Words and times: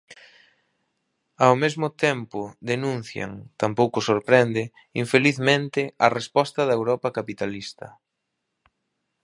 Ao 1.45 1.55
mesmo 1.63 1.87
tempo, 2.05 2.39
denuncian, 2.71 3.31
tampouco 3.61 3.99
sorprende, 4.09 4.63
infelizmente, 5.03 5.81
a 6.05 6.07
resposta 6.19 6.61
da 6.65 6.77
Europa 6.79 7.09
capitalista. 7.17 7.87